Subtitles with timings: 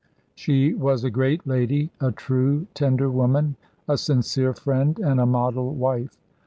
[0.33, 3.55] She was a great lady, a true, tender woman,
[3.87, 6.17] a sincere friend, and a model wife.